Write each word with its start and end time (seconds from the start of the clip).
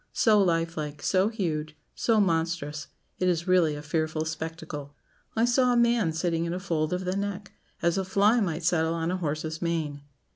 So 0.13 0.41
life 0.41 0.77
like, 0.77 1.03
so 1.03 1.27
huge, 1.27 1.77
so 1.93 2.19
monstrous; 2.19 2.87
it 3.19 3.27
is 3.29 3.47
really 3.47 3.75
a 3.75 3.83
fearful 3.83 4.25
spectacle. 4.25 4.95
I 5.35 5.45
saw 5.45 5.73
a 5.73 5.77
man 5.77 6.11
sitting 6.11 6.45
in 6.45 6.55
a 6.55 6.59
fold 6.59 6.91
of 6.91 7.05
the 7.05 7.15
neck 7.15 7.51
as 7.83 7.99
a 7.99 8.03
fly 8.03 8.39
might 8.39 8.63
settle 8.63 8.95
on 8.95 9.11
a 9.11 9.17
horse's 9.17 9.61
mane. 9.61 10.01